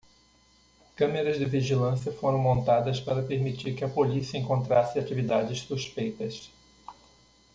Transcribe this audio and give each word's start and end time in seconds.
Câmeras 0.95 1.37
de 1.37 1.45
vigilância 1.45 2.11
foram 2.11 2.39
montadas 2.39 2.99
para 2.99 3.21
permitir 3.21 3.75
que 3.75 3.83
a 3.83 3.87
polícia 3.89 4.35
encontrasse 4.35 4.97
atividades 4.97 5.59
suspeitas. 5.59 6.49